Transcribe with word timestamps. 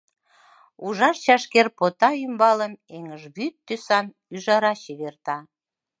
Ужар 0.85 1.15
чашкер-пота 1.23 2.09
ӱмбалым 2.25 2.73
эҥыжвӱд 2.97 3.53
тӱсан 3.65 4.05
ӱжара 4.35 4.73
чеверта. 4.81 5.37